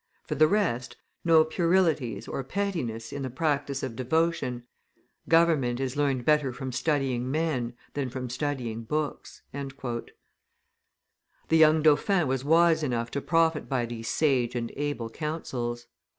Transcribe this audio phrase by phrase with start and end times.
[0.25, 4.63] For the rest, no puerilities or pettinesses in the practice of devotion;
[5.29, 9.97] government is learned better from studying men than from studying books." The
[11.51, 15.85] young dauphin was wise enough to profit by these sage and able counsels.